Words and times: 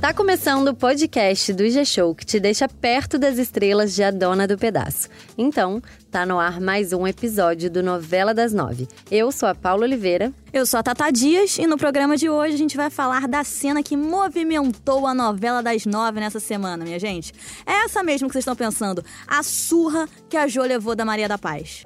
Tá 0.00 0.14
começando 0.14 0.68
o 0.68 0.74
podcast 0.74 1.52
do 1.52 1.68
G-Show 1.68 2.14
que 2.14 2.24
te 2.24 2.40
deixa 2.40 2.66
perto 2.66 3.18
das 3.18 3.36
estrelas 3.36 3.94
de 3.94 4.02
A 4.02 4.10
Dona 4.10 4.48
do 4.48 4.56
Pedaço. 4.56 5.10
Então, 5.36 5.82
tá 6.10 6.24
no 6.24 6.40
ar 6.40 6.58
mais 6.58 6.94
um 6.94 7.06
episódio 7.06 7.70
do 7.70 7.82
Novela 7.82 8.32
das 8.32 8.54
Nove. 8.54 8.88
Eu 9.10 9.30
sou 9.30 9.46
a 9.46 9.54
Paula 9.54 9.84
Oliveira. 9.84 10.32
Eu 10.54 10.64
sou 10.64 10.80
a 10.80 10.82
Tata 10.82 11.10
Dias 11.10 11.58
e 11.58 11.66
no 11.66 11.76
programa 11.76 12.16
de 12.16 12.30
hoje 12.30 12.54
a 12.54 12.58
gente 12.58 12.78
vai 12.78 12.88
falar 12.88 13.28
da 13.28 13.44
cena 13.44 13.82
que 13.82 13.94
movimentou 13.94 15.06
a 15.06 15.12
novela 15.12 15.62
das 15.62 15.84
nove 15.84 16.18
nessa 16.18 16.40
semana, 16.40 16.82
minha 16.82 16.98
gente. 16.98 17.34
É 17.66 17.84
essa 17.84 18.02
mesmo 18.02 18.26
que 18.26 18.32
vocês 18.32 18.42
estão 18.42 18.56
pensando, 18.56 19.04
a 19.28 19.42
surra 19.42 20.08
que 20.30 20.36
a 20.38 20.48
Jo 20.48 20.62
levou 20.62 20.96
da 20.96 21.04
Maria 21.04 21.28
da 21.28 21.36
Paz. 21.36 21.84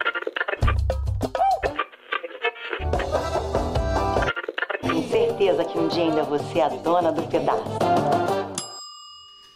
Certeza 5.34 5.64
que 5.64 5.78
um 5.78 5.88
dia 5.88 6.04
ainda 6.04 6.22
você 6.22 6.60
é 6.60 6.64
a 6.64 6.68
dona 6.68 7.10
do 7.10 7.22
pedaço. 7.22 7.64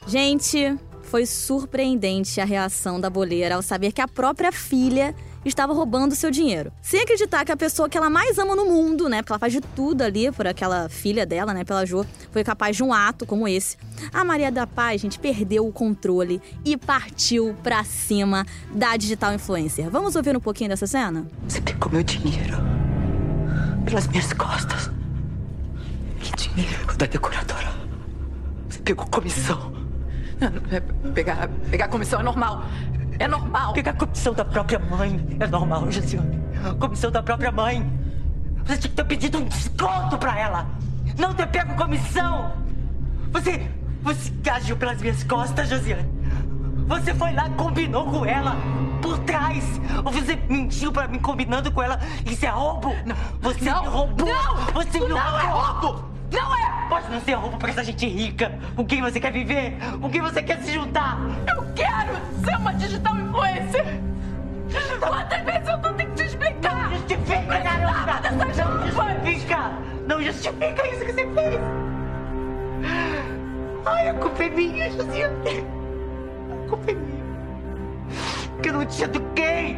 Gente, 0.06 0.76
foi 1.02 1.24
surpreendente 1.24 2.40
a 2.40 2.44
reação 2.44 3.00
da 3.00 3.08
boleira 3.08 3.54
ao 3.54 3.62
saber 3.62 3.92
que 3.92 4.00
a 4.00 4.08
própria 4.08 4.50
filha 4.50 5.14
estava 5.44 5.72
roubando 5.72 6.14
seu 6.14 6.30
dinheiro. 6.30 6.72
Sem 6.82 7.00
acreditar 7.00 7.44
que 7.44 7.52
a 7.52 7.56
pessoa 7.56 7.88
que 7.88 7.96
ela 7.96 8.10
mais 8.10 8.38
ama 8.38 8.56
no 8.56 8.64
mundo, 8.64 9.08
né, 9.08 9.22
porque 9.22 9.32
ela 9.32 9.38
faz 9.38 9.52
de 9.52 9.60
tudo 9.60 10.02
ali 10.02 10.32
por 10.32 10.46
aquela 10.46 10.88
filha 10.88 11.24
dela, 11.24 11.54
né, 11.54 11.64
pela 11.64 11.86
Jo, 11.86 12.04
foi 12.32 12.42
capaz 12.42 12.76
de 12.76 12.82
um 12.82 12.92
ato 12.92 13.24
como 13.24 13.46
esse. 13.46 13.76
A 14.12 14.24
Maria 14.24 14.50
da 14.50 14.66
Paz, 14.66 15.00
gente, 15.00 15.18
perdeu 15.18 15.66
o 15.66 15.72
controle 15.72 16.42
e 16.64 16.76
partiu 16.76 17.54
pra 17.62 17.84
cima 17.84 18.44
da 18.74 18.96
digital 18.96 19.32
influencer. 19.32 19.88
Vamos 19.88 20.16
ouvir 20.16 20.36
um 20.36 20.40
pouquinho 20.40 20.70
dessa 20.70 20.86
cena? 20.86 21.26
Você 21.46 21.60
pegou 21.60 21.90
meu 21.92 22.02
dinheiro 22.02 22.56
pelas 23.86 24.06
minhas 24.08 24.32
costas. 24.32 24.97
Que 26.36 26.48
dinheiro 26.48 26.96
da 26.96 27.06
decoradora? 27.06 27.68
Você 28.68 28.78
pegou 28.80 29.06
comissão. 29.06 29.72
Não, 30.40 30.50
não, 30.50 30.62
é, 30.70 30.80
Pegar, 31.12 31.48
pegar 31.70 31.88
comissão 31.88 32.20
é 32.20 32.22
normal. 32.22 32.62
É 33.18 33.26
normal. 33.26 33.72
Pegar 33.72 33.94
comissão 33.94 34.32
da 34.34 34.44
própria 34.44 34.78
mãe 34.78 35.36
é 35.40 35.46
normal, 35.46 35.90
Josiane. 35.90 36.38
Comissão 36.78 37.10
da 37.10 37.22
própria 37.22 37.50
mãe. 37.50 37.90
Você 38.64 38.76
tinha 38.78 38.90
que 38.90 38.96
ter 38.96 39.04
pedido 39.04 39.38
um 39.38 39.44
desconto 39.44 40.18
pra 40.18 40.38
ela. 40.38 40.66
Não 41.18 41.32
ter 41.34 41.46
pego 41.48 41.74
comissão. 41.74 42.52
Você. 43.32 43.68
Você 44.02 44.32
agiu 44.50 44.76
pelas 44.76 45.00
minhas 45.00 45.24
costas, 45.24 45.68
Josiane. 45.68 46.08
Você 46.86 47.12
foi 47.14 47.32
lá, 47.32 47.50
combinou 47.50 48.06
com 48.10 48.24
ela 48.24 48.56
por 49.02 49.18
trás. 49.20 49.64
Ou 50.04 50.12
você 50.12 50.36
mentiu 50.48 50.92
pra 50.92 51.08
mim 51.08 51.18
combinando 51.18 51.70
com 51.72 51.82
ela. 51.82 51.98
Isso 52.24 52.46
é 52.46 52.48
roubo. 52.50 52.94
Não, 53.04 53.16
Você 53.40 53.64
não, 53.64 53.82
me 53.82 53.88
roubou. 53.88 54.28
não, 54.28 54.56
Você 54.72 55.00
me 55.00 55.08
não 55.08 55.18
roubou. 55.18 55.40
é 55.40 55.46
roubo. 55.46 56.08
Não 56.32 56.54
é. 56.56 56.88
Pode 56.88 57.10
não 57.10 57.20
ser 57.20 57.34
roubo 57.34 57.56
pra 57.58 57.70
essa 57.70 57.84
gente 57.84 58.06
rica. 58.06 58.52
Com 58.74 58.84
quem 58.84 59.00
você 59.00 59.20
quer 59.20 59.32
viver? 59.32 59.76
Com 60.00 60.10
quem 60.10 60.20
você 60.20 60.42
quer 60.42 60.60
se 60.62 60.72
juntar? 60.72 61.18
Eu 61.46 61.64
quero 61.74 62.12
ser 62.44 62.56
uma 62.56 62.72
digital 62.74 63.16
influencer. 63.16 64.00
Quantas 65.00 65.42
vezes 65.42 65.68
eu 65.68 65.78
tô 65.80 65.92
tendo 65.94 66.08
que 66.10 66.22
te 66.22 66.28
explicar? 66.28 66.90
Justifica, 66.90 67.58
garota! 67.58 68.30
Não 68.32 68.52
justifica! 68.52 69.72
Não 70.06 70.22
justifica 70.22 70.88
isso 70.88 71.04
que 71.04 71.12
você 71.12 71.26
fez! 71.32 71.60
Ai, 73.86 74.08
a 74.08 74.14
culpa 74.14 74.42
é 74.42 74.50
minha, 74.50 74.90
Josiane! 74.90 75.66
A 76.52 76.68
culpa 76.68 76.90
é 76.90 76.94
minha! 76.94 77.24
Que 78.62 78.68
eu 78.68 78.72
não 78.74 78.84
te 78.84 79.04
eduquei! 79.04 79.76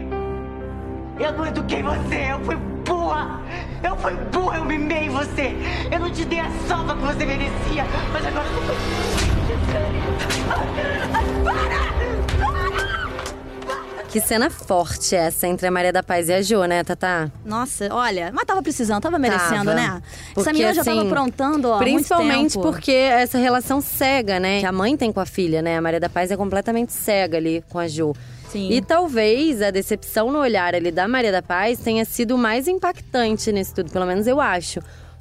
Eu 1.18 1.32
não 1.32 1.46
eduquei 1.46 1.82
você! 1.82 2.32
Eu 2.32 2.40
fui 2.40 2.56
burra! 2.94 3.40
Eu 3.82 3.96
fui 3.96 4.14
burra! 4.32 4.58
Eu 4.58 4.64
mimei 4.64 5.08
você! 5.08 5.54
Eu 5.90 6.00
não 6.00 6.10
te 6.10 6.24
dei 6.24 6.40
a 6.40 6.50
salva 6.66 6.94
que 6.96 7.02
você 7.02 7.24
merecia! 7.24 7.84
Mas 8.12 8.26
agora 8.26 8.46
eu 8.46 8.66
tô... 8.66 10.20
Que 14.08 14.20
cena 14.20 14.50
forte 14.50 15.14
essa 15.14 15.46
entre 15.46 15.68
a 15.68 15.70
Maria 15.70 15.92
da 15.92 16.02
Paz 16.02 16.28
e 16.28 16.32
a 16.32 16.42
Jo, 16.42 16.64
né, 16.64 16.82
Tatá? 16.82 17.30
Nossa, 17.44 17.88
olha, 17.94 18.32
mas 18.34 18.44
tava 18.44 18.60
precisando, 18.60 19.00
tava 19.00 19.20
merecendo, 19.20 19.66
Tava. 19.66 19.74
né? 19.74 20.02
Porque, 20.34 20.40
Essa 20.40 20.52
menina 20.52 20.74
já 20.74 20.82
tava 20.84 20.98
assim, 20.98 21.06
aprontando, 21.06 21.68
ó, 21.68 21.78
Principalmente 21.78 22.54
tempo. 22.54 22.60
porque 22.72 22.90
essa 22.90 23.38
relação 23.38 23.80
cega, 23.80 24.40
né? 24.40 24.58
Que 24.58 24.66
a 24.66 24.72
mãe 24.72 24.96
tem 24.96 25.12
com 25.12 25.20
a 25.20 25.26
filha, 25.26 25.62
né? 25.62 25.76
A 25.78 25.80
Maria 25.80 26.00
da 26.00 26.08
Paz 26.08 26.32
é 26.32 26.36
completamente 26.36 26.92
cega 26.92 27.36
ali 27.36 27.62
com 27.70 27.78
a 27.78 27.86
Jo. 27.86 28.12
Sim. 28.50 28.68
E 28.70 28.82
talvez 28.82 29.62
a 29.62 29.70
decepção 29.70 30.32
no 30.32 30.38
olhar 30.38 30.74
ali 30.74 30.90
da 30.90 31.06
Maria 31.06 31.30
da 31.30 31.40
Paz 31.40 31.78
tenha 31.78 32.04
sido 32.04 32.36
mais 32.36 32.66
impactante 32.66 33.52
nisso 33.52 33.76
tudo, 33.76 33.92
pelo 33.92 34.06
menos 34.06 34.26
eu 34.26 34.40
acho. 34.40 34.80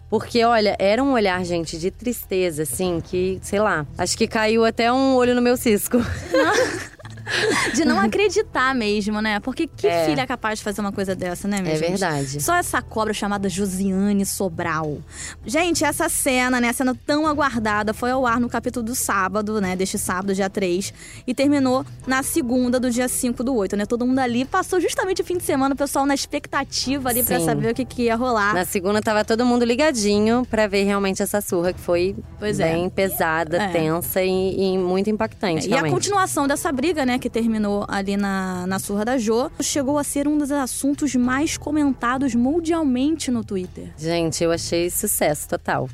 Porque, 0.09 0.43
olha, 0.43 0.75
era 0.79 1.03
um 1.03 1.13
olhar, 1.13 1.43
gente, 1.45 1.77
de 1.77 1.91
tristeza, 1.91 2.63
assim, 2.63 2.99
que, 2.99 3.39
sei 3.43 3.59
lá, 3.59 3.85
acho 3.95 4.17
que 4.17 4.27
caiu 4.27 4.65
até 4.65 4.91
um 4.91 5.13
olho 5.15 5.35
no 5.35 5.41
meu 5.41 5.55
cisco. 5.55 5.97
De 7.75 7.85
não 7.85 7.99
acreditar 7.99 8.73
mesmo, 8.75 9.21
né? 9.21 9.39
Porque 9.39 9.67
que 9.67 9.87
É. 9.87 10.05
filha 10.05 10.21
é 10.21 10.27
capaz 10.27 10.59
de 10.59 10.63
fazer 10.65 10.81
uma 10.81 10.91
coisa 10.91 11.15
dessa, 11.15 11.47
né, 11.47 11.61
minha 11.61 11.73
É 11.73 11.77
gente? 11.77 11.89
verdade. 11.91 12.41
Só 12.41 12.55
essa 12.55 12.81
cobra 12.81 13.13
chamada 13.13 13.47
Josiane 13.49 14.25
Sobral. 14.25 14.97
Gente, 15.45 15.83
essa 15.83 16.09
cena, 16.09 16.59
né, 16.59 16.71
cena 16.73 16.95
tão 17.05 17.27
aguardada, 17.27 17.93
foi 17.93 18.11
ao 18.11 18.25
ar 18.25 18.39
no 18.39 18.49
capítulo 18.49 18.85
do 18.85 18.95
sábado, 18.95 19.59
né, 19.61 19.75
deste 19.75 19.97
sábado, 19.97 20.33
dia 20.33 20.49
3, 20.49 20.93
e 21.27 21.33
terminou 21.33 21.85
na 22.07 22.23
segunda 22.23 22.79
do 22.79 22.89
dia 22.89 23.07
5 23.07 23.43
do 23.43 23.55
8, 23.55 23.75
né? 23.75 23.85
Todo 23.85 24.05
mundo 24.05 24.19
ali 24.19 24.45
passou 24.45 24.79
justamente 24.79 25.21
o 25.21 25.25
fim 25.25 25.37
de 25.37 25.43
semana, 25.43 25.73
o 25.75 25.77
pessoal 25.77 26.05
na 26.05 26.13
expectativa 26.15 27.09
ali 27.09 27.23
pra 27.23 27.39
Sim. 27.39 27.45
saber 27.45 27.71
o 27.71 27.75
que, 27.75 27.85
que 27.85 28.03
ia 28.03 28.15
rolar. 28.15 28.53
Na 28.53 28.65
segunda 28.65 29.01
tava 29.01 29.23
todo 29.23 29.45
mundo 29.45 29.63
ligadinho 29.65 30.45
pra 30.49 30.67
ver 30.67 30.83
realmente 30.83 31.21
essa 31.21 31.41
surra, 31.41 31.73
que 31.73 31.79
foi 31.79 32.15
Pois 32.39 32.59
é. 32.59 32.73
bem 32.73 32.89
pesada, 32.89 33.57
É. 33.57 33.67
tensa 33.69 34.21
e, 34.23 34.73
e 34.73 34.77
muito 34.77 35.09
impactante, 35.09 35.69
E 35.69 35.73
a 35.73 35.83
continuação 35.89 36.47
dessa 36.47 36.71
briga, 36.71 37.05
né, 37.05 37.18
que 37.19 37.29
terminou 37.29 37.85
ali 37.87 38.15
na, 38.17 38.65
na 38.65 38.79
surra 38.79 39.05
da 39.05 39.17
Jo, 39.17 39.51
chegou 39.61 39.97
a 39.97 40.03
ser 40.03 40.27
um 40.27 40.37
dos 40.37 40.51
assuntos 40.51 41.13
mais 41.15 41.57
comentados 41.57 42.33
mundialmente 42.35 43.29
no 43.31 43.43
Twitter. 43.43 43.89
Gente, 43.97 44.43
eu 44.43 44.51
achei 44.51 44.89
sucesso 44.89 45.47
total. 45.47 45.89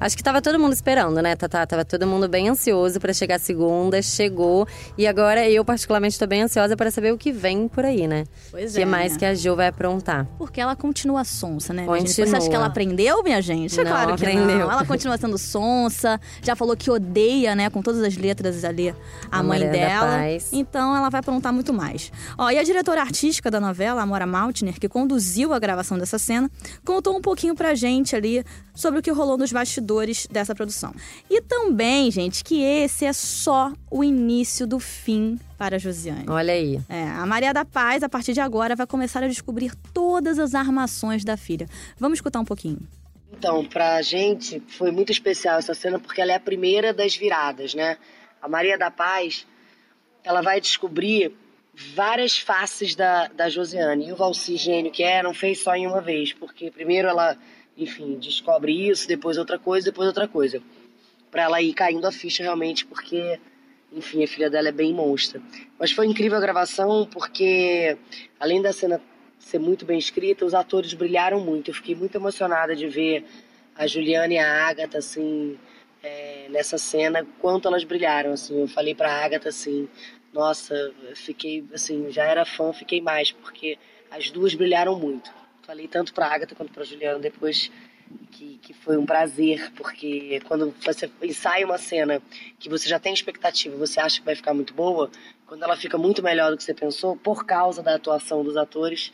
Acho 0.00 0.16
que 0.16 0.22
tava 0.22 0.40
todo 0.40 0.60
mundo 0.60 0.72
esperando, 0.72 1.20
né, 1.20 1.34
Tatá? 1.34 1.66
Tava 1.66 1.84
todo 1.84 2.06
mundo 2.06 2.28
bem 2.28 2.48
ansioso 2.48 3.00
pra 3.00 3.12
chegar 3.12 3.34
a 3.34 3.38
segunda, 3.40 4.00
chegou. 4.00 4.64
E 4.96 5.08
agora 5.08 5.50
eu, 5.50 5.64
particularmente, 5.64 6.16
tô 6.16 6.24
bem 6.24 6.42
ansiosa 6.42 6.76
pra 6.76 6.88
saber 6.88 7.12
o 7.12 7.18
que 7.18 7.32
vem 7.32 7.66
por 7.66 7.84
aí, 7.84 8.06
né? 8.06 8.24
Pois 8.52 8.70
O 8.70 8.76
que 8.76 8.82
é, 8.82 8.84
mais 8.84 9.14
né? 9.14 9.18
que 9.18 9.24
a 9.24 9.34
Jo 9.34 9.56
vai 9.56 9.66
aprontar? 9.66 10.24
Porque 10.38 10.60
ela 10.60 10.76
continua 10.76 11.24
sonsa, 11.24 11.72
né? 11.74 11.82
gente? 11.82 11.88
Continua. 11.88 12.26
Você 12.30 12.36
acha 12.36 12.48
que 12.48 12.54
ela 12.54 12.66
aprendeu, 12.66 13.24
minha 13.24 13.42
gente? 13.42 13.74
É 13.80 13.82
Não 13.82 13.90
claro 13.90 14.14
que 14.14 14.24
aprendeu. 14.24 14.46
não. 14.60 14.70
Ela 14.70 14.84
continua 14.84 15.16
sendo 15.18 15.36
sonsa, 15.36 16.20
já 16.44 16.54
falou 16.54 16.76
que 16.76 16.88
odeia, 16.92 17.56
né, 17.56 17.68
com 17.68 17.82
todas 17.82 18.00
as 18.04 18.16
letras 18.16 18.62
ali, 18.64 18.90
a, 18.90 18.94
A 19.32 19.42
mãe 19.42 19.58
Maria 19.58 19.66
da 19.66 19.72
dela. 19.88 20.16
Paz. 20.18 20.52
Então 20.68 20.94
ela 20.94 21.08
vai 21.08 21.20
aprontar 21.20 21.52
muito 21.52 21.72
mais. 21.72 22.12
Ó, 22.36 22.50
e 22.50 22.58
a 22.58 22.62
diretora 22.62 23.00
artística 23.00 23.50
da 23.50 23.58
novela, 23.58 24.02
Amora 24.02 24.26
Maltner, 24.26 24.78
que 24.78 24.88
conduziu 24.88 25.52
a 25.54 25.58
gravação 25.58 25.98
dessa 25.98 26.18
cena, 26.18 26.50
contou 26.84 27.16
um 27.16 27.22
pouquinho 27.22 27.54
pra 27.54 27.74
gente 27.74 28.14
ali 28.14 28.44
sobre 28.74 29.00
o 29.00 29.02
que 29.02 29.10
rolou 29.10 29.38
nos 29.38 29.50
bastidores 29.50 30.26
dessa 30.30 30.54
produção. 30.54 30.94
E 31.30 31.40
também, 31.40 32.10
gente, 32.10 32.44
que 32.44 32.62
esse 32.62 33.04
é 33.04 33.12
só 33.12 33.72
o 33.90 34.04
início 34.04 34.66
do 34.66 34.78
fim 34.78 35.38
para 35.56 35.76
a 35.76 35.78
Josiane. 35.78 36.26
Olha 36.28 36.52
aí. 36.52 36.80
É, 36.88 37.04
a 37.04 37.26
Maria 37.26 37.52
da 37.52 37.64
Paz, 37.64 38.02
a 38.02 38.08
partir 38.08 38.32
de 38.32 38.40
agora, 38.40 38.76
vai 38.76 38.86
começar 38.86 39.22
a 39.22 39.28
descobrir 39.28 39.74
todas 39.92 40.38
as 40.38 40.54
armações 40.54 41.24
da 41.24 41.36
filha. 41.36 41.66
Vamos 41.98 42.18
escutar 42.18 42.38
um 42.38 42.44
pouquinho. 42.44 42.78
Então, 43.32 43.64
pra 43.64 44.00
gente 44.02 44.62
foi 44.68 44.90
muito 44.90 45.10
especial 45.12 45.58
essa 45.58 45.74
cena 45.74 45.98
porque 45.98 46.20
ela 46.20 46.32
é 46.32 46.36
a 46.36 46.40
primeira 46.40 46.92
das 46.92 47.16
viradas, 47.16 47.74
né? 47.74 47.96
A 48.40 48.48
Maria 48.48 48.78
da 48.78 48.90
Paz, 48.90 49.46
ela 50.24 50.40
vai 50.42 50.60
descobrir 50.60 51.34
várias 51.94 52.38
faces 52.38 52.94
da, 52.94 53.28
da 53.28 53.48
Josiane. 53.48 54.08
E 54.08 54.12
o 54.12 54.16
Valci 54.16 54.56
Gênio, 54.56 54.90
que 54.90 55.02
é, 55.02 55.22
não 55.22 55.32
fez 55.32 55.60
só 55.60 55.74
em 55.74 55.86
uma 55.86 56.00
vez, 56.00 56.32
porque 56.32 56.70
primeiro 56.70 57.08
ela, 57.08 57.36
enfim, 57.76 58.18
descobre 58.18 58.88
isso, 58.88 59.06
depois 59.06 59.38
outra 59.38 59.58
coisa, 59.58 59.86
depois 59.86 60.08
outra 60.08 60.26
coisa. 60.26 60.60
Pra 61.30 61.42
ela 61.44 61.62
ir 61.62 61.72
caindo 61.74 62.06
a 62.06 62.12
ficha 62.12 62.42
realmente, 62.42 62.84
porque, 62.84 63.38
enfim, 63.92 64.24
a 64.24 64.28
filha 64.28 64.50
dela 64.50 64.68
é 64.68 64.72
bem 64.72 64.92
monstra. 64.92 65.40
Mas 65.78 65.92
foi 65.92 66.06
incrível 66.06 66.38
a 66.38 66.40
gravação, 66.40 67.06
porque 67.06 67.96
além 68.40 68.60
da 68.60 68.72
cena 68.72 69.00
ser 69.38 69.58
muito 69.58 69.84
bem 69.84 69.98
escrita, 69.98 70.44
os 70.44 70.54
atores 70.54 70.94
brilharam 70.94 71.40
muito. 71.40 71.70
Eu 71.70 71.74
fiquei 71.74 71.94
muito 71.94 72.16
emocionada 72.16 72.74
de 72.74 72.88
ver 72.88 73.24
a 73.76 73.86
Juliana 73.86 74.34
e 74.34 74.38
a 74.38 74.66
Agatha, 74.66 74.98
assim, 74.98 75.56
é, 76.02 76.46
nessa 76.50 76.78
cena, 76.78 77.26
quanto 77.40 77.68
elas 77.68 77.84
brilharam, 77.84 78.32
assim. 78.32 78.60
Eu 78.60 78.68
falei 78.68 78.94
pra 78.94 79.24
Agatha, 79.24 79.48
assim, 79.48 79.88
nossa, 80.32 80.92
fiquei, 81.14 81.64
assim, 81.72 82.10
já 82.10 82.24
era 82.24 82.44
fã, 82.44 82.72
fiquei 82.72 83.00
mais, 83.00 83.32
porque 83.32 83.78
as 84.10 84.30
duas 84.30 84.54
brilharam 84.54 84.98
muito. 84.98 85.30
Falei 85.62 85.86
tanto 85.86 86.14
pra 86.14 86.26
Agatha 86.26 86.54
quanto 86.54 86.72
pra 86.72 86.84
Juliana 86.84 87.18
depois 87.18 87.70
que, 88.30 88.58
que 88.62 88.72
foi 88.72 88.96
um 88.96 89.04
prazer, 89.04 89.70
porque 89.72 90.40
quando 90.46 90.74
você 90.84 91.10
ensaia 91.22 91.66
uma 91.66 91.78
cena 91.78 92.22
que 92.58 92.68
você 92.68 92.88
já 92.88 92.98
tem 92.98 93.12
expectativa, 93.12 93.76
você 93.76 94.00
acha 94.00 94.20
que 94.20 94.24
vai 94.24 94.34
ficar 94.34 94.54
muito 94.54 94.72
boa, 94.72 95.10
quando 95.46 95.62
ela 95.62 95.76
fica 95.76 95.98
muito 95.98 96.22
melhor 96.22 96.50
do 96.50 96.56
que 96.56 96.64
você 96.64 96.74
pensou, 96.74 97.16
por 97.16 97.44
causa 97.44 97.82
da 97.82 97.94
atuação 97.94 98.42
dos 98.42 98.56
atores, 98.56 99.12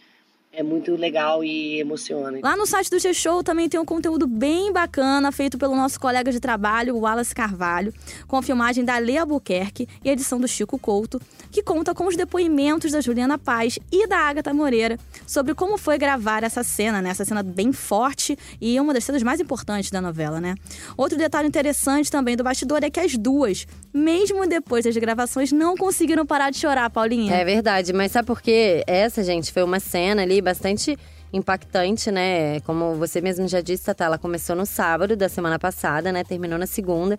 é 0.57 0.63
muito 0.63 0.95
legal 0.95 1.43
e 1.43 1.81
emociona. 1.81 2.39
Lá 2.43 2.57
no 2.57 2.67
site 2.67 2.89
do 2.89 2.99
G-Show 2.99 3.43
também 3.43 3.69
tem 3.69 3.79
um 3.81 3.85
conteúdo 3.85 4.27
bem 4.27 4.73
bacana 4.73 5.33
feito 5.33 5.59
pelo 5.59 5.75
nosso 5.75 5.99
colega 5.99 6.31
de 6.31 6.39
trabalho, 6.39 6.95
o 6.95 7.01
Wallace 7.01 7.35
Carvalho, 7.35 7.93
com 8.29 8.37
a 8.37 8.43
filmagem 8.43 8.85
da 8.85 8.97
Lea 8.99 9.23
Albuquerque 9.23 9.89
e 10.05 10.09
a 10.09 10.13
edição 10.13 10.39
do 10.41 10.47
Chico 10.47 10.79
Couto, 10.79 11.21
que 11.51 11.63
conta 11.63 11.93
com 11.95 12.07
os 12.07 12.17
depoimentos 12.17 12.93
da 12.93 13.01
Juliana 13.01 13.37
Paz 13.37 13.79
e 13.91 14.07
da 14.07 14.19
Agatha 14.19 14.55
Moreira 14.55 14.99
sobre 15.27 15.55
como 15.55 15.77
foi 15.77 15.99
gravar 15.99 16.45
essa 16.45 16.63
cena, 16.63 17.03
né? 17.03 17.11
Essa 17.11 17.25
cena 17.25 17.43
bem 17.43 17.73
forte 17.73 18.39
e 18.61 18.79
uma 18.79 18.95
das 18.95 19.05
cenas 19.05 19.23
mais 19.23 19.41
importantes 19.41 19.91
da 19.91 20.01
novela, 20.01 20.41
né? 20.41 20.55
Outro 20.97 21.19
detalhe 21.19 21.49
interessante 21.49 22.11
também 22.11 22.37
do 22.37 22.45
bastidor 22.45 22.85
é 22.85 22.91
que 22.91 23.01
as 23.01 23.17
duas, 23.17 23.67
mesmo 23.93 24.47
depois 24.47 24.85
das 24.85 24.97
gravações, 24.97 25.51
não 25.51 25.77
conseguiram 25.77 26.25
parar 26.25 26.51
de 26.51 26.59
chorar, 26.59 26.89
Paulinha. 26.91 27.35
É 27.35 27.45
verdade, 27.45 27.93
mas 27.93 28.13
sabe 28.13 28.27
por 28.27 28.41
quê? 28.41 28.85
Essa, 28.87 29.23
gente, 29.25 29.53
foi 29.53 29.63
uma 29.63 29.81
cena 29.81 30.23
ali 30.23 30.44
bastante 30.45 30.97
impactante, 31.33 32.11
né? 32.11 32.61
Como 32.61 32.95
você 32.95 33.21
mesmo 33.21 33.49
já 33.49 33.61
disse, 33.61 33.85
Tata, 33.85 34.05
ela 34.05 34.19
começou 34.19 34.55
no 34.55 34.65
sábado 34.65 35.17
da 35.17 35.29
semana 35.29 35.59
passada, 35.59 36.13
né? 36.13 36.23
Terminou 36.23 36.59
na 36.59 36.67
segunda. 36.67 37.19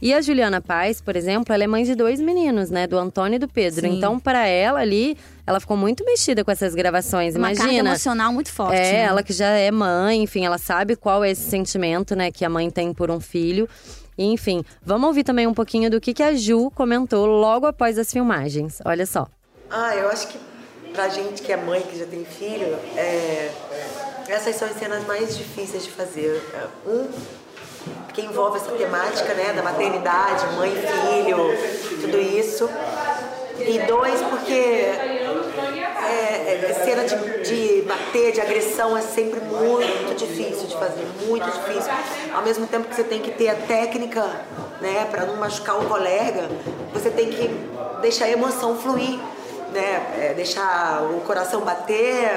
E 0.00 0.12
a 0.12 0.20
Juliana 0.20 0.60
Paz, 0.60 1.00
por 1.00 1.14
exemplo, 1.14 1.54
ela 1.54 1.62
é 1.62 1.66
mãe 1.68 1.84
de 1.84 1.94
dois 1.94 2.20
meninos, 2.20 2.70
né? 2.70 2.88
Do 2.88 2.98
Antônio 2.98 3.36
e 3.36 3.38
do 3.38 3.46
Pedro. 3.46 3.82
Sim. 3.82 3.96
Então, 3.96 4.18
para 4.18 4.48
ela 4.48 4.80
ali, 4.80 5.16
ela 5.46 5.60
ficou 5.60 5.76
muito 5.76 6.04
mexida 6.04 6.44
com 6.44 6.50
essas 6.50 6.74
gravações. 6.74 7.36
Uma 7.36 7.48
carga 7.48 7.62
Imagina. 7.62 7.90
emocional 7.90 8.32
muito 8.32 8.50
forte. 8.50 8.74
É, 8.74 8.92
né? 8.94 8.98
ela 9.02 9.22
que 9.22 9.32
já 9.32 9.50
é 9.50 9.70
mãe, 9.70 10.20
enfim, 10.20 10.44
ela 10.44 10.58
sabe 10.58 10.96
qual 10.96 11.22
é 11.22 11.30
esse 11.30 11.48
sentimento, 11.48 12.16
né, 12.16 12.32
que 12.32 12.44
a 12.44 12.48
mãe 12.48 12.68
tem 12.68 12.92
por 12.92 13.12
um 13.12 13.20
filho. 13.20 13.68
E, 14.18 14.24
Enfim, 14.24 14.64
vamos 14.84 15.06
ouvir 15.06 15.22
também 15.22 15.46
um 15.46 15.54
pouquinho 15.54 15.88
do 15.88 16.00
que, 16.00 16.12
que 16.12 16.22
a 16.22 16.34
Ju 16.34 16.70
comentou 16.72 17.24
logo 17.24 17.66
após 17.66 17.96
as 17.96 18.12
filmagens. 18.12 18.80
Olha 18.84 19.06
só. 19.06 19.28
Ah, 19.70 19.94
eu 19.96 20.08
acho 20.10 20.28
que 20.28 20.38
pra 20.92 21.08
gente 21.08 21.42
que 21.42 21.52
é 21.52 21.56
mãe, 21.56 21.80
que 21.82 21.98
já 21.98 22.06
tem 22.06 22.24
filho, 22.24 22.78
é, 22.96 23.50
essas 24.28 24.56
são 24.56 24.68
as 24.68 24.78
cenas 24.78 25.06
mais 25.06 25.36
difíceis 25.36 25.84
de 25.84 25.90
fazer. 25.90 26.42
É, 26.54 26.88
Um, 26.88 27.08
porque 28.04 28.20
envolve 28.20 28.58
essa 28.58 28.70
temática, 28.72 29.34
né, 29.34 29.52
da 29.54 29.62
maternidade, 29.62 30.46
mãe, 30.54 30.70
filho, 30.70 31.36
tudo 32.02 32.20
isso. 32.20 32.68
E 33.58 33.78
dois, 33.80 34.20
porque 34.22 34.52
é, 34.52 35.32
é, 36.68 36.74
cena 36.84 37.04
de, 37.04 37.16
de 37.42 37.82
bater, 37.82 38.32
de 38.32 38.40
agressão, 38.40 38.96
é 38.96 39.00
sempre 39.00 39.40
muito 39.40 40.14
difícil 40.16 40.66
de 40.66 40.74
fazer, 40.74 41.06
muito 41.26 41.44
difícil. 41.44 41.92
Ao 42.34 42.42
mesmo 42.42 42.66
tempo 42.66 42.88
que 42.88 42.94
você 42.94 43.04
tem 43.04 43.20
que 43.20 43.30
ter 43.30 43.48
a 43.48 43.54
técnica, 43.54 44.22
né, 44.80 45.06
para 45.10 45.26
não 45.26 45.36
machucar 45.36 45.80
o 45.80 45.86
colega, 45.86 46.48
você 46.92 47.10
tem 47.10 47.30
que 47.30 47.48
deixar 48.00 48.26
a 48.26 48.30
emoção 48.30 48.76
fluir, 48.76 49.18
né, 49.72 50.14
é, 50.18 50.34
deixar 50.34 51.02
o 51.02 51.20
coração 51.20 51.62
bater, 51.62 52.30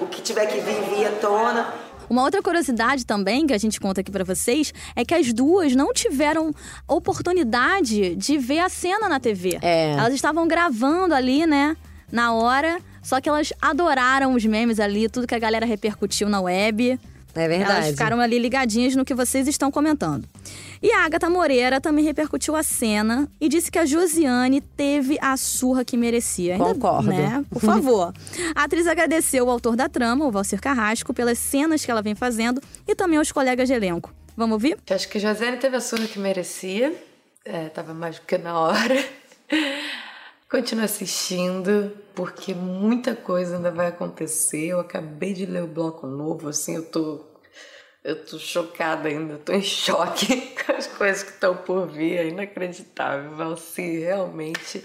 o 0.00 0.06
que 0.06 0.22
tiver 0.22 0.46
que 0.46 0.60
vir, 0.60 0.80
vir 0.82 1.06
à 1.06 1.12
tona. 1.12 1.74
Uma 2.08 2.22
outra 2.22 2.40
curiosidade 2.42 3.04
também 3.04 3.46
que 3.46 3.52
a 3.52 3.58
gente 3.58 3.78
conta 3.78 4.00
aqui 4.00 4.10
pra 4.10 4.24
vocês 4.24 4.72
é 4.96 5.04
que 5.04 5.12
as 5.12 5.32
duas 5.32 5.74
não 5.74 5.92
tiveram 5.92 6.54
oportunidade 6.86 8.14
de 8.14 8.38
ver 8.38 8.60
a 8.60 8.68
cena 8.68 9.08
na 9.08 9.20
TV. 9.20 9.58
É. 9.60 9.92
Elas 9.92 10.14
estavam 10.14 10.48
gravando 10.48 11.14
ali, 11.14 11.46
né, 11.46 11.76
na 12.10 12.32
hora, 12.32 12.78
só 13.02 13.20
que 13.20 13.28
elas 13.28 13.52
adoraram 13.60 14.34
os 14.34 14.44
memes 14.44 14.80
ali, 14.80 15.08
tudo 15.08 15.26
que 15.26 15.34
a 15.34 15.38
galera 15.38 15.66
repercutiu 15.66 16.28
na 16.28 16.40
web. 16.40 16.98
É 17.34 17.48
verdade. 17.48 17.72
Elas 17.72 17.86
ficaram 17.90 18.20
ali 18.20 18.38
ligadinhas 18.38 18.96
no 18.96 19.04
que 19.04 19.14
vocês 19.14 19.46
estão 19.46 19.70
comentando. 19.70 20.26
E 20.82 20.92
a 20.92 21.04
Agatha 21.04 21.28
Moreira 21.28 21.80
também 21.80 22.04
repercutiu 22.04 22.54
a 22.54 22.62
cena 22.62 23.28
e 23.40 23.48
disse 23.48 23.70
que 23.70 23.78
a 23.78 23.86
Josiane 23.86 24.60
teve 24.60 25.18
a 25.20 25.36
surra 25.36 25.84
que 25.84 25.96
merecia. 25.96 26.54
Ainda, 26.54 26.64
Concordo. 26.64 27.08
Né? 27.08 27.44
Por 27.50 27.60
favor. 27.60 28.12
a 28.54 28.64
atriz 28.64 28.86
agradeceu 28.86 29.46
o 29.46 29.50
autor 29.50 29.76
da 29.76 29.88
trama, 29.88 30.26
o 30.26 30.30
Valcir 30.30 30.60
Carrasco, 30.60 31.12
pelas 31.12 31.38
cenas 31.38 31.84
que 31.84 31.90
ela 31.90 32.02
vem 32.02 32.14
fazendo 32.14 32.60
e 32.86 32.94
também 32.94 33.18
aos 33.18 33.32
colegas 33.32 33.68
de 33.68 33.74
elenco. 33.74 34.12
Vamos 34.36 34.54
ouvir? 34.54 34.78
Eu 34.88 34.96
acho 34.96 35.08
que 35.08 35.18
a 35.18 35.20
Josiane 35.20 35.56
teve 35.56 35.76
a 35.76 35.80
surra 35.80 36.06
que 36.06 36.18
merecia. 36.18 36.94
É, 37.44 37.68
tava 37.68 37.92
mais 37.94 38.18
do 38.18 38.26
que 38.26 38.38
na 38.38 38.58
hora. 38.58 39.04
Continuo 40.50 40.84
assistindo, 40.84 41.92
porque 42.14 42.54
muita 42.54 43.14
coisa 43.14 43.56
ainda 43.56 43.70
vai 43.70 43.88
acontecer. 43.88 44.68
Eu 44.68 44.80
acabei 44.80 45.34
de 45.34 45.44
ler 45.44 45.62
o 45.62 45.66
bloco 45.66 46.06
novo, 46.06 46.48
assim, 46.48 46.74
eu 46.74 46.84
tô. 46.84 47.24
Eu 48.08 48.24
tô 48.24 48.38
chocada 48.38 49.06
ainda, 49.06 49.36
tô 49.36 49.52
em 49.52 49.60
choque 49.60 50.54
com 50.64 50.72
as 50.72 50.86
coisas 50.86 51.22
que 51.22 51.28
estão 51.28 51.54
por 51.54 51.86
vir, 51.88 52.16
é 52.16 52.26
inacreditável. 52.28 53.36
Valci 53.36 53.98
realmente 53.98 54.82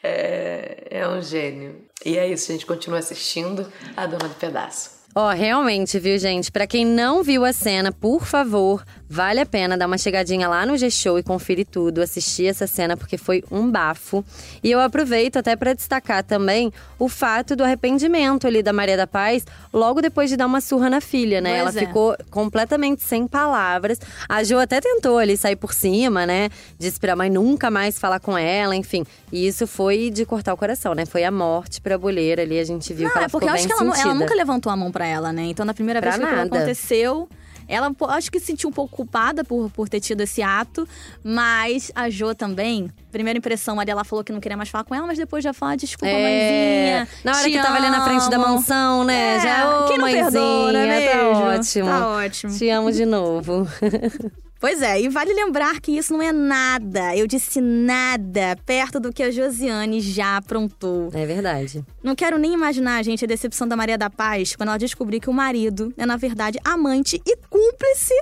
é, 0.00 0.86
é 0.88 1.08
um 1.08 1.20
gênio. 1.20 1.84
E 2.04 2.16
é 2.16 2.28
isso, 2.28 2.52
a 2.52 2.54
gente 2.54 2.66
continua 2.66 3.00
assistindo 3.00 3.66
A 3.96 4.06
Dona 4.06 4.28
do 4.28 4.36
Pedaço. 4.36 4.99
Ó, 5.12 5.30
realmente, 5.30 5.98
viu, 5.98 6.16
gente? 6.18 6.52
Pra 6.52 6.68
quem 6.68 6.86
não 6.86 7.22
viu 7.24 7.44
a 7.44 7.52
cena, 7.52 7.90
por 7.90 8.24
favor, 8.24 8.84
vale 9.08 9.40
a 9.40 9.46
pena 9.46 9.76
dar 9.76 9.88
uma 9.88 9.98
chegadinha 9.98 10.46
lá 10.46 10.64
no 10.64 10.76
G-Show 10.76 11.18
e 11.18 11.22
conferir 11.24 11.66
tudo, 11.66 12.00
assistir 12.00 12.46
essa 12.46 12.64
cena, 12.68 12.96
porque 12.96 13.18
foi 13.18 13.42
um 13.50 13.68
bafo. 13.68 14.24
E 14.62 14.70
eu 14.70 14.78
aproveito 14.78 15.36
até 15.36 15.56
pra 15.56 15.72
destacar 15.72 16.22
também 16.22 16.72
o 16.96 17.08
fato 17.08 17.56
do 17.56 17.64
arrependimento 17.64 18.46
ali 18.46 18.62
da 18.62 18.72
Maria 18.72 18.96
da 18.96 19.06
Paz, 19.06 19.44
logo 19.72 20.00
depois 20.00 20.30
de 20.30 20.36
dar 20.36 20.46
uma 20.46 20.60
surra 20.60 20.88
na 20.88 21.00
filha, 21.00 21.40
né? 21.40 21.60
Pois 21.62 21.74
Ela 21.74 21.84
é. 21.84 21.86
ficou 21.88 22.16
completamente 22.30 23.02
sem 23.02 23.26
palavras. 23.26 23.98
A 24.28 24.44
Jo 24.44 24.58
até 24.58 24.80
tentou 24.80 25.18
ali 25.18 25.36
sair 25.36 25.56
por 25.56 25.74
cima, 25.74 26.24
né? 26.24 26.50
Disse 26.78 27.00
pra 27.00 27.16
mãe 27.16 27.28
nunca 27.28 27.68
mais 27.68 27.98
falar 27.98 28.20
com 28.20 28.38
ela, 28.38 28.76
enfim. 28.76 29.04
E 29.32 29.44
isso 29.44 29.66
foi 29.66 30.08
de 30.08 30.24
cortar 30.24 30.54
o 30.54 30.56
coração, 30.56 30.94
né? 30.94 31.04
Foi 31.04 31.24
a 31.24 31.32
morte 31.32 31.80
pra 31.80 31.98
boleira 31.98 32.42
ali, 32.42 32.60
a 32.60 32.64
gente 32.64 32.94
viu 32.94 33.06
Não, 33.06 33.10
que 33.10 33.18
ela 33.18 33.26
é 33.26 33.28
porque 33.28 33.46
ficou 33.46 33.48
eu 33.48 33.54
acho 33.54 33.68
bem 33.68 33.76
que 33.76 33.82
ela, 33.82 34.12
ela 34.12 34.14
nunca 34.14 34.34
levantou 34.36 34.70
a 34.70 34.76
mão 34.76 34.92
pra 34.92 34.99
ela, 35.06 35.32
né? 35.32 35.44
Então, 35.44 35.64
na 35.64 35.74
primeira 35.74 36.00
Pra 36.00 36.16
vez 36.16 36.28
que 36.28 36.34
aconteceu, 36.34 37.28
ela 37.70 37.94
acho 38.08 38.30
que 38.32 38.40
se 38.40 38.46
sentiu 38.46 38.68
um 38.68 38.72
pouco 38.72 38.96
culpada 38.96 39.44
por, 39.44 39.70
por 39.70 39.88
ter 39.88 40.00
tido 40.00 40.22
esse 40.22 40.42
ato, 40.42 40.88
mas 41.22 41.92
a 41.94 42.10
Jo 42.10 42.34
também. 42.34 42.90
Primeira 43.10 43.38
impressão 43.38 43.78
ali, 43.80 43.90
ela 43.90 44.04
falou 44.04 44.24
que 44.24 44.32
não 44.32 44.40
queria 44.40 44.56
mais 44.56 44.68
falar 44.68 44.84
com 44.84 44.94
ela, 44.94 45.06
mas 45.06 45.18
depois 45.18 45.42
já 45.42 45.52
fala: 45.52 45.76
desculpa, 45.76 46.06
É, 46.06 46.22
mãezinha. 46.22 47.08
Na 47.24 47.36
hora 47.38 47.50
que 47.50 47.58
tava 47.62 47.76
ali 47.76 47.90
na 47.90 48.04
frente 48.04 48.30
da 48.30 48.36
amo." 48.36 48.46
mansão, 48.48 49.04
né? 49.04 49.36
É, 49.36 49.40
Já, 49.40 49.80
ô, 49.80 49.88
quem 49.88 49.98
não 49.98 50.04
mãezinha, 50.06 50.22
perdoa, 50.30 50.72
não 50.72 50.80
é 50.80 51.08
tá 51.08 51.28
ótimo. 51.28 51.86
Tá 51.88 52.08
ótimo. 52.08 52.56
Te 52.58 52.68
amo 52.70 52.92
de 52.92 53.04
novo. 53.04 53.66
Pois 54.60 54.82
é, 54.82 55.00
e 55.00 55.08
vale 55.08 55.32
lembrar 55.32 55.80
que 55.80 55.90
isso 55.96 56.12
não 56.12 56.20
é 56.20 56.30
nada, 56.32 57.16
eu 57.16 57.26
disse 57.26 57.62
nada, 57.62 58.54
perto 58.66 59.00
do 59.00 59.10
que 59.10 59.22
a 59.22 59.30
Josiane 59.30 60.02
já 60.02 60.36
aprontou. 60.36 61.08
É 61.14 61.24
verdade. 61.24 61.82
Não 62.02 62.14
quero 62.14 62.36
nem 62.36 62.52
imaginar, 62.52 63.02
gente, 63.02 63.24
a 63.24 63.26
decepção 63.26 63.66
da 63.66 63.74
Maria 63.74 63.96
da 63.96 64.10
Paz 64.10 64.54
quando 64.54 64.68
ela 64.68 64.76
descobrir 64.78 65.18
que 65.18 65.30
o 65.30 65.32
marido 65.32 65.94
é, 65.96 66.04
na 66.04 66.18
verdade, 66.18 66.58
amante 66.62 67.18
e 67.26 67.36
cúmplice, 67.48 68.12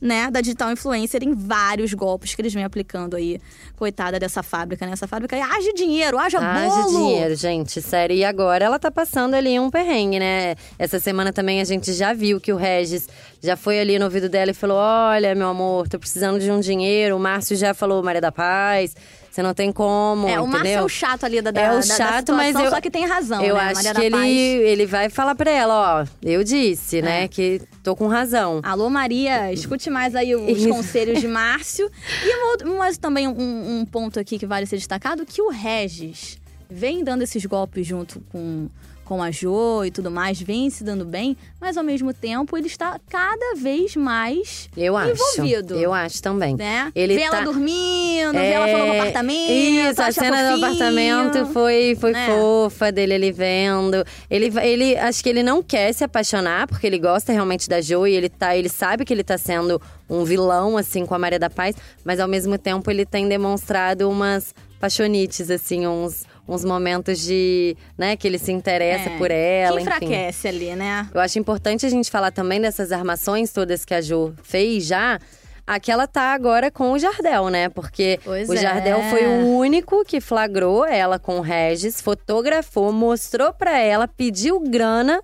né, 0.00 0.30
da 0.30 0.40
digital 0.40 0.70
influencer 0.70 1.22
em 1.22 1.34
vários 1.34 1.94
golpes 1.94 2.34
que 2.34 2.42
eles 2.42 2.52
vêm 2.52 2.64
aplicando 2.64 3.16
aí. 3.16 3.40
Coitada 3.76 4.18
dessa 4.18 4.42
fábrica, 4.42 4.86
né? 4.86 4.92
Essa 4.92 5.06
fábrica 5.06 5.36
aí 5.36 5.42
haja 5.42 5.72
dinheiro, 5.74 6.18
haja 6.18 6.40
bolo! 6.40 6.98
dinheiro, 6.98 7.34
gente, 7.34 7.82
sério. 7.82 8.16
E 8.16 8.24
agora 8.24 8.64
ela 8.64 8.78
tá 8.78 8.90
passando 8.90 9.34
ali 9.34 9.58
um 9.60 9.70
perrengue, 9.70 10.18
né? 10.18 10.54
Essa 10.78 10.98
semana 10.98 11.32
também 11.32 11.60
a 11.60 11.64
gente 11.64 11.92
já 11.92 12.12
viu 12.12 12.40
que 12.40 12.52
o 12.52 12.56
Regis 12.56 13.08
já 13.42 13.56
foi 13.56 13.78
ali 13.78 13.98
no 13.98 14.06
ouvido 14.06 14.28
dela 14.28 14.50
e 14.50 14.54
falou: 14.54 14.78
Olha, 14.78 15.34
meu 15.34 15.48
amor, 15.48 15.88
tô 15.88 15.98
precisando 15.98 16.40
de 16.40 16.50
um 16.50 16.60
dinheiro. 16.60 17.16
O 17.16 17.20
Márcio 17.20 17.56
já 17.56 17.74
falou, 17.74 18.02
Maria 18.02 18.20
da 18.20 18.32
Paz, 18.32 18.94
você 19.36 19.42
não 19.42 19.52
tem 19.54 19.70
como. 19.70 20.26
É, 20.28 20.40
o 20.40 20.46
Márcio 20.46 20.68
é 20.72 20.82
o 20.82 20.88
chato 20.88 21.24
ali 21.24 21.42
da, 21.42 21.50
da, 21.50 21.60
É 21.60 21.68
o 21.70 21.74
da- 21.74 21.78
da 21.80 21.82
chato, 21.82 22.32
mas 22.32 22.46
situação, 22.48 22.64
eu, 22.64 22.70
só 22.70 22.80
que 22.80 22.90
tem 22.90 23.06
razão, 23.06 23.42
Eu 23.44 23.54
né? 23.54 23.60
acho 23.60 23.74
Maria 23.74 23.92
que 23.94 23.98
da 24.00 24.04
ele, 24.06 24.16
Paz. 24.16 24.68
ele 24.70 24.86
vai 24.86 25.10
falar 25.10 25.34
pra 25.34 25.50
ela, 25.50 26.00
ó. 26.02 26.06
Eu 26.22 26.42
disse, 26.42 26.98
É. 26.98 27.02
né, 27.02 27.28
que 27.28 27.60
tô 27.82 27.94
com 27.94 28.06
razão. 28.06 28.60
Alô, 28.62 28.88
Maria, 28.88 29.52
escute 29.52 29.90
mais 29.90 30.14
aí 30.16 30.34
os 30.34 30.66
conselhos 30.66 31.20
de 31.20 31.28
Márcio. 31.28 31.90
E 32.24 32.64
mas 32.64 32.96
também 32.98 33.28
um, 33.28 33.80
um 33.80 33.84
ponto 33.84 34.18
aqui 34.18 34.38
que 34.38 34.46
vale 34.46 34.64
ser 34.66 34.76
destacado, 34.76 35.26
que 35.26 35.42
o 35.42 35.50
Regis 35.50 36.38
vem 36.70 37.02
dando 37.04 37.22
esses 37.22 37.44
golpes 37.46 37.86
junto 37.86 38.20
com, 38.32 38.68
com 39.04 39.22
a 39.22 39.30
Jo 39.30 39.84
e 39.84 39.90
tudo 39.90 40.10
mais, 40.10 40.40
vem 40.40 40.68
se 40.68 40.82
dando 40.82 41.04
bem, 41.04 41.36
mas 41.60 41.76
ao 41.76 41.84
mesmo 41.84 42.12
tempo 42.12 42.56
ele 42.56 42.66
está 42.66 42.98
cada 43.08 43.54
vez 43.56 43.94
mais 43.94 44.68
Eu 44.76 44.96
acho. 44.96 45.10
envolvido. 45.12 45.74
Eu 45.76 45.92
acho 45.92 46.20
também. 46.20 46.56
Né? 46.56 46.90
Ele 46.94 47.14
vê 47.14 47.20
tá... 47.28 47.36
ela 47.36 47.44
dormindo, 47.44 48.32
vê 48.32 48.46
ela 48.50 48.66
falando 48.66 48.86
no 48.88 48.94
É, 48.94 48.98
apartamento. 49.00 49.50
Isso, 49.52 50.02
a 50.02 50.12
cena 50.12 50.36
do 50.42 50.48
fofinho. 50.50 50.66
apartamento 50.66 51.46
foi, 51.52 51.96
foi 52.00 52.12
né? 52.12 52.26
fofa 52.26 52.90
dele 52.90 53.14
ali 53.14 53.30
vendo. 53.32 54.04
Ele, 54.28 54.52
ele 54.60 54.96
acho 54.96 55.22
que 55.22 55.28
ele 55.28 55.42
não 55.42 55.62
quer 55.62 55.92
se 55.92 56.02
apaixonar, 56.02 56.66
porque 56.66 56.86
ele 56.86 56.98
gosta 56.98 57.32
realmente 57.32 57.68
da 57.68 57.80
Jo 57.80 58.06
e 58.06 58.14
ele 58.14 58.28
tá, 58.28 58.56
ele 58.56 58.68
sabe 58.68 59.04
que 59.04 59.12
ele 59.14 59.22
tá 59.22 59.38
sendo 59.38 59.80
um 60.10 60.24
vilão, 60.24 60.76
assim, 60.76 61.04
com 61.06 61.14
a 61.14 61.18
Maria 61.18 61.38
da 61.38 61.50
Paz, 61.50 61.76
mas 62.04 62.18
ao 62.20 62.28
mesmo 62.28 62.56
tempo 62.58 62.90
ele 62.90 63.04
tem 63.06 63.28
demonstrado 63.28 64.08
umas 64.10 64.54
paixonites, 64.80 65.50
assim, 65.50 65.86
uns, 65.86 66.24
uns 66.48 66.64
momentos 66.64 67.18
de. 67.20 67.76
né, 67.98 68.16
que 68.16 68.26
ele 68.26 68.38
se 68.38 68.52
interessa 68.52 69.10
É, 69.10 69.18
por 69.18 69.30
ela. 69.30 69.76
Que 69.78 69.82
enfim. 69.82 69.94
enfraquece 69.94 70.48
ali, 70.48 70.74
né? 70.76 71.08
Eu 71.14 71.20
acho 71.20 71.38
importante 71.38 71.84
a 71.86 71.88
gente 71.88 72.10
falar 72.10 72.30
também 72.30 72.60
dessas 72.60 72.92
armações 72.92 73.52
todas 73.52 73.84
que 73.84 73.94
a 73.94 74.00
Jo 74.00 74.34
fez 74.42 74.84
já. 74.86 75.18
Aqui 75.66 75.90
ela 75.90 76.06
tá 76.06 76.32
agora 76.32 76.70
com 76.70 76.92
o 76.92 76.98
Jardel, 76.98 77.48
né? 77.48 77.68
Porque 77.68 78.20
Pois 78.22 78.48
o 78.48 78.52
é. 78.54 78.56
Jardel 78.56 79.02
foi 79.10 79.26
o 79.26 79.46
único 79.58 80.04
que 80.04 80.20
flagrou 80.20 80.86
ela 80.86 81.18
com 81.18 81.38
o 81.38 81.40
Regis, 81.40 82.00
fotografou, 82.00 82.92
mostrou 82.92 83.52
pra 83.52 83.76
ela, 83.80 84.06
pediu 84.06 84.60
grana 84.60 85.20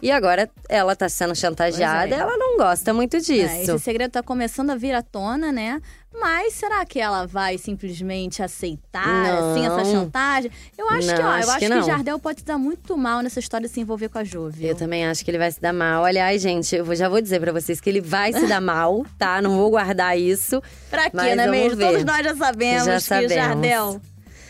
E 0.00 0.10
agora 0.10 0.48
ela 0.68 0.96
tá 0.96 1.08
sendo 1.10 1.34
chantageada, 1.36 2.12
é. 2.14 2.18
ela 2.18 2.36
não 2.38 2.56
gosta 2.56 2.92
muito 2.94 3.18
É, 3.18 3.20
disso. 3.20 3.72
esse 3.72 3.78
segredo 3.80 4.12
tá 4.12 4.22
começando 4.22 4.70
a 4.70 4.74
vir 4.76 4.94
à 4.94 5.02
tona, 5.02 5.52
né? 5.52 5.78
Mas 6.14 6.54
será 6.54 6.84
que 6.84 7.00
ela 7.00 7.26
vai 7.26 7.58
simplesmente 7.58 8.42
aceitar, 8.42 9.02
assim, 9.38 9.66
essa 9.66 9.76
Não. 9.76 9.84
chantagem? 9.84 10.50
Eu 10.76 10.88
acho 10.90 11.08
que, 11.08 11.14
Não, 11.14 11.24
ó, 11.24 11.28
acho 11.32 11.46
eu 11.46 11.50
acho 11.50 11.58
que 11.58 11.64
que, 11.66 11.74
não. 11.74 11.82
Jardel 11.82 12.18
pode 12.18 12.40
se 12.40 12.46
dar 12.46 12.58
muito 12.58 12.96
mal 12.96 13.22
nessa 13.22 13.40
história 13.40 13.66
de 13.66 13.72
se 13.72 13.80
envolver 13.80 14.08
com 14.08 14.18
a 14.18 14.24
Jo, 14.24 14.48
viu? 14.50 14.68
Eu 14.68 14.74
também 14.76 15.06
acho 15.06 15.24
que 15.24 15.30
ele 15.30 15.38
vai 15.38 15.50
se 15.50 15.60
dar 15.60 15.72
mal. 15.72 16.04
Aliás, 16.04 16.40
gente, 16.42 16.76
eu 16.76 16.94
já 16.94 17.08
vou 17.08 17.20
dizer 17.20 17.40
pra 17.40 17.50
vocês 17.52 17.80
que 17.80 17.88
ele 17.90 18.00
vai 18.00 18.32
se 18.32 18.46
dar 18.46 18.60
mal, 18.60 19.04
tá? 19.18 19.40
Não 19.42 19.56
vou 19.56 19.70
guardar 19.70 20.18
isso. 20.18 20.62
Pra 20.90 21.10
quê, 21.10 21.16
não 21.16 21.24
é 21.24 21.36
vamos 21.36 21.50
mesmo? 21.50 21.76
ver. 21.76 21.86
Todos 21.86 22.04
nós 22.04 22.24
já 22.24 22.36
sabemos 22.36 22.84
Já 22.84 22.94
que, 22.96 23.00
sabemos. 23.00 23.34
Jardel, 23.34 24.00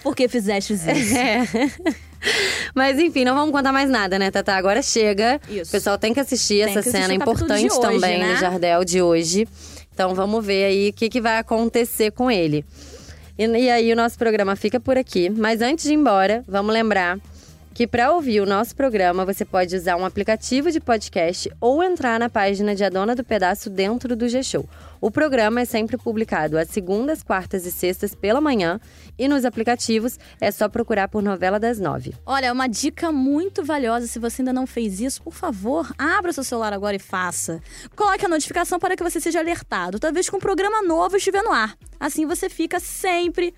por 0.02 0.16
que 0.16 0.28
fizeste 0.28 0.73
isso? 0.75 0.88
É. 0.90 1.47
Mas 2.75 2.99
enfim, 2.99 3.25
não 3.25 3.35
vamos 3.35 3.50
contar 3.52 3.73
mais 3.73 3.90
nada, 3.90 4.19
né, 4.19 4.31
Tata? 4.31 4.52
Agora 4.54 4.81
chega. 4.83 5.40
Isso. 5.49 5.71
O 5.71 5.73
pessoal 5.73 5.99
tem 5.99 6.14
que 6.14 6.21
assistir 6.21 6.64
Tem 6.64 6.71
essa 6.73 6.83
que 6.83 6.90
cena 6.90 7.09
o 7.09 7.12
importante 7.12 7.66
hoje, 7.66 7.81
também 7.81 8.21
né? 8.21 8.33
no 8.35 8.37
Jardel 8.37 8.85
de 8.85 9.02
hoje. 9.02 9.49
Então 9.93 10.15
vamos 10.15 10.45
ver 10.45 10.65
aí 10.65 10.89
o 10.91 10.93
que, 10.93 11.09
que 11.09 11.21
vai 11.21 11.39
acontecer 11.39 12.11
com 12.13 12.31
ele. 12.31 12.65
E, 13.39 13.47
e 13.47 13.71
aí 13.71 13.93
o 13.93 13.97
nosso 13.97 14.19
programa 14.19 14.57
fica 14.57 14.81
por 14.81 14.97
aqui. 14.97 15.31
Mas 15.31 15.61
antes 15.61 15.85
de 15.85 15.93
ir 15.93 15.97
embora, 15.97 16.45
vamos 16.47 16.73
lembrar 16.73 17.19
que 17.75 17.87
para 17.87 18.13
ouvir 18.13 18.41
o 18.41 18.47
nosso 18.47 18.77
programa 18.77 19.25
você 19.25 19.45
pode 19.45 19.75
usar 19.75 19.97
um 19.97 20.05
aplicativo 20.05 20.71
de 20.71 20.79
podcast 20.79 21.51
ou 21.61 21.83
entrar 21.83 22.19
na 22.19 22.29
página 22.29 22.75
de 22.75 22.85
A 22.85 22.89
Dona 22.89 23.15
do 23.15 23.25
Pedaço 23.25 23.71
dentro 23.71 24.15
do 24.15 24.29
G-Show. 24.29 24.69
O 25.03 25.11
programa 25.11 25.61
é 25.61 25.65
sempre 25.65 25.99
publicado 25.99 26.57
às 26.57 26.69
segundas, 26.69 27.25
quartas 27.25 27.67
e 27.67 27.73
sextas 27.73 28.15
pela 28.15 28.41
manhã 28.41 28.79
e 29.19 29.27
nos 29.27 29.45
aplicativos 29.45 30.17
é 30.41 30.49
só 30.53 30.69
procurar 30.69 31.09
por 31.09 31.21
Novela 31.21 31.59
das 31.59 31.81
Nove. 31.81 32.15
Olha, 32.25 32.53
uma 32.53 32.69
dica 32.69 33.11
muito 33.11 33.65
valiosa. 33.65 34.07
Se 34.07 34.21
você 34.21 34.43
ainda 34.43 34.53
não 34.53 34.65
fez 34.65 35.01
isso, 35.01 35.21
por 35.21 35.35
favor, 35.35 35.93
abra 35.99 36.33
seu 36.33 36.45
celular 36.45 36.73
agora 36.73 36.95
e 36.95 37.01
faça. 37.01 37.61
Coloque 37.97 38.25
a 38.25 38.29
notificação 38.29 38.79
para 38.79 38.95
que 38.95 39.03
você 39.03 39.21
seja 39.21 39.41
alertado, 39.41 39.99
toda 39.99 40.13
vez 40.13 40.31
que 40.31 40.37
um 40.37 40.39
programa 40.39 40.81
novo 40.83 41.17
estiver 41.17 41.43
no 41.43 41.51
ar. 41.51 41.77
Assim 41.99 42.25
você 42.25 42.49
fica 42.49 42.79
sempre 42.79 43.53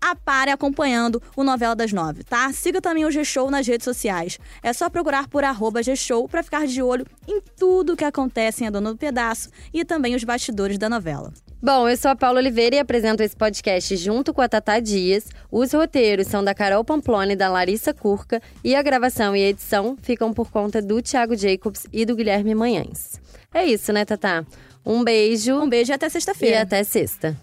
a 0.00 0.14
par 0.14 0.48
e 0.48 0.50
acompanhando 0.50 1.22
o 1.36 1.42
Novela 1.44 1.74
das 1.74 1.92
Nove, 1.92 2.24
tá? 2.24 2.52
Siga 2.52 2.80
também 2.80 3.04
o 3.04 3.10
G-Show 3.10 3.50
nas 3.50 3.66
redes 3.66 3.84
sociais. 3.84 4.38
É 4.62 4.72
só 4.72 4.88
procurar 4.88 5.28
por 5.28 5.44
arroba 5.44 5.82
G-Show 5.82 6.28
para 6.28 6.42
ficar 6.42 6.66
de 6.66 6.82
olho 6.82 7.06
em 7.26 7.40
tudo 7.56 7.96
que 7.96 8.04
acontece 8.04 8.64
em 8.64 8.66
A 8.66 8.70
Dona 8.70 8.92
do 8.92 8.98
Pedaço 8.98 9.50
e 9.72 9.84
também 9.84 10.14
os 10.14 10.24
bastidores 10.24 10.78
da 10.78 10.88
novela. 10.88 11.32
Bom, 11.60 11.88
eu 11.88 11.96
sou 11.96 12.12
a 12.12 12.16
Paula 12.16 12.38
Oliveira 12.38 12.76
e 12.76 12.78
apresento 12.78 13.20
esse 13.20 13.34
podcast 13.36 13.96
junto 13.96 14.32
com 14.32 14.40
a 14.40 14.48
Tatá 14.48 14.78
Dias. 14.78 15.26
Os 15.50 15.72
roteiros 15.72 16.28
são 16.28 16.44
da 16.44 16.54
Carol 16.54 16.84
Pamplona 16.84 17.32
e 17.32 17.36
da 17.36 17.48
Larissa 17.48 17.92
Curca 17.92 18.40
e 18.62 18.76
a 18.76 18.82
gravação 18.82 19.34
e 19.34 19.42
a 19.42 19.48
edição 19.48 19.96
ficam 20.00 20.32
por 20.32 20.52
conta 20.52 20.80
do 20.80 21.02
Thiago 21.02 21.36
Jacobs 21.36 21.84
e 21.92 22.06
do 22.06 22.14
Guilherme 22.14 22.54
Manhães. 22.54 23.20
É 23.52 23.64
isso, 23.66 23.92
né, 23.92 24.04
Tatá? 24.04 24.44
Um 24.86 25.02
beijo 25.02 25.54
Um 25.56 25.68
beijo 25.68 25.90
e 25.90 25.94
até 25.94 26.06
e 26.06 26.10
sexta-feira. 26.10 26.62
até 26.62 26.84
sexta. 26.84 27.36